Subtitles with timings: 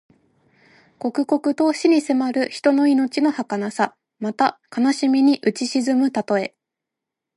[0.97, 3.95] 刻々と死に迫る人の命のはかなさ。
[4.17, 6.55] また、悲しみにうち沈むたとえ。